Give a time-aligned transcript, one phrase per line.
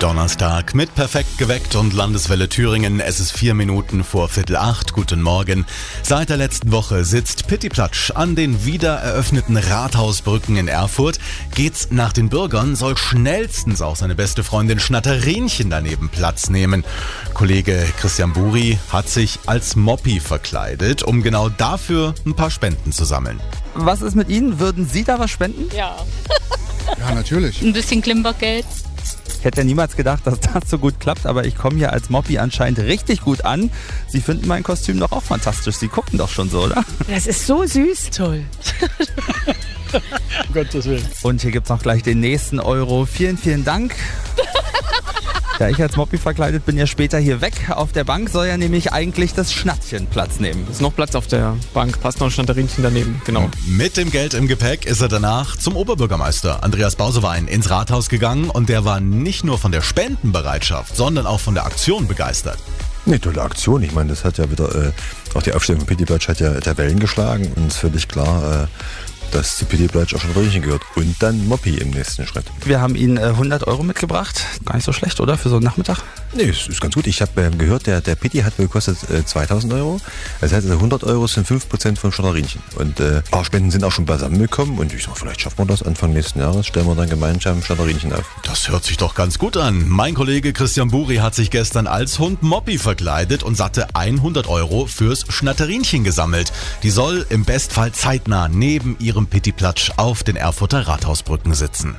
[0.00, 3.00] Donnerstag mit Perfekt geweckt und Landeswelle Thüringen.
[3.00, 4.92] Es ist vier Minuten vor Viertel acht.
[4.92, 5.66] Guten Morgen.
[6.04, 11.18] Seit der letzten Woche sitzt Pitti Platsch an den wieder eröffneten Rathausbrücken in Erfurt.
[11.52, 16.84] Geht's nach den Bürgern, soll schnellstens auch seine beste Freundin Schnatterinchen daneben Platz nehmen.
[17.34, 23.04] Kollege Christian Buri hat sich als Moppi verkleidet, um genau dafür ein paar Spenden zu
[23.04, 23.40] sammeln.
[23.74, 24.60] Was ist mit Ihnen?
[24.60, 25.68] Würden Sie da was spenden?
[25.76, 25.96] Ja,
[27.00, 27.60] Ja, natürlich.
[27.62, 28.64] ein bisschen Klimpergeld.
[29.38, 32.10] Ich hätte ja niemals gedacht, dass das so gut klappt, aber ich komme hier als
[32.10, 33.70] Moppi anscheinend richtig gut an.
[34.08, 35.76] Sie finden mein Kostüm doch auch fantastisch.
[35.76, 36.84] Sie gucken doch schon so, oder?
[37.08, 38.10] Das ist so süß.
[38.10, 38.44] Toll.
[39.90, 41.06] Um Gottes Willen.
[41.22, 43.06] Und hier gibt's noch gleich den nächsten Euro.
[43.06, 43.94] Vielen, vielen Dank.
[45.58, 47.70] Da ich als Moppi verkleidet bin, ja später hier weg.
[47.70, 50.64] Auf der Bank soll ja nämlich eigentlich das Schnattchen Platz nehmen.
[50.70, 53.50] Ist noch Platz auf der Bank, passt noch ein Schnatterinchen daneben, genau.
[53.66, 58.50] Mit dem Geld im Gepäck ist er danach zum Oberbürgermeister Andreas Bausewein ins Rathaus gegangen
[58.50, 62.58] und der war nicht nur von der Spendenbereitschaft, sondern auch von der Aktion begeistert.
[63.04, 63.82] Eine tolle Aktion.
[63.82, 64.92] Ich meine, das hat ja wieder, äh,
[65.34, 68.06] auch die Aufstellung von Pity Platsch hat ja der Wellen geschlagen und es ist völlig
[68.06, 68.66] klar, äh,
[69.34, 70.82] dass zu Pity Platsch auch schon Röhrchen gehört.
[70.96, 72.44] Und dann Moppi im nächsten Schritt.
[72.64, 74.44] Wir haben Ihnen äh, 100 Euro mitgebracht.
[74.64, 75.36] Gar nicht so schlecht, oder?
[75.36, 76.02] Für so einen Nachmittag?
[76.34, 77.06] Nee, es ist ganz gut.
[77.06, 80.00] Ich habe ähm, gehört, der, der Pity hat wohl gekostet äh, 2000 Euro.
[80.40, 82.62] Das heißt, also 100 Euro sind 5% vom Schnatterinchen.
[82.76, 84.78] Und äh, ein paar Spenden sind auch schon beisammengekommen.
[84.78, 86.66] Und ich sag, vielleicht schaffen wir das Anfang nächsten Jahres.
[86.66, 88.24] Stellen wir dann gemeinsam Schnatterinchen auf.
[88.44, 89.88] Das hört sich doch ganz gut an.
[89.88, 94.86] Mein Kollege Christian Buri hat sich gestern als Hund Moppi verkleidet und satte 100 Euro
[94.86, 96.52] fürs Schnatterinchen gesammelt.
[96.82, 101.96] Die soll im Bestfall zeitnah neben ihrem Pittiplatsch auf den Erfurter Rathausbrücken sitzen.